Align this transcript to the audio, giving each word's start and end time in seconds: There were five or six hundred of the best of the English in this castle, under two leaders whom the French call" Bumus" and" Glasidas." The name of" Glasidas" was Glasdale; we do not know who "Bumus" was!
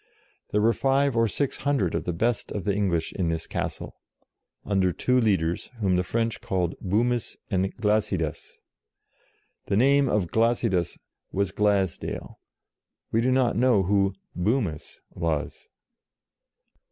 There 0.49 0.61
were 0.61 0.73
five 0.73 1.15
or 1.15 1.27
six 1.27 1.57
hundred 1.57 1.93
of 1.93 2.05
the 2.05 2.11
best 2.11 2.51
of 2.51 2.63
the 2.63 2.73
English 2.75 3.13
in 3.13 3.29
this 3.29 3.45
castle, 3.45 3.97
under 4.65 4.91
two 4.91 5.21
leaders 5.21 5.69
whom 5.79 5.95
the 5.95 6.03
French 6.03 6.41
call" 6.41 6.69
Bumus" 6.81 7.37
and" 7.51 7.71
Glasidas." 7.77 8.61
The 9.67 9.77
name 9.77 10.09
of" 10.09 10.31
Glasidas" 10.31 10.97
was 11.31 11.51
Glasdale; 11.51 12.39
we 13.11 13.21
do 13.21 13.31
not 13.31 13.55
know 13.55 13.83
who 13.83 14.15
"Bumus" 14.35 15.01
was! 15.11 15.69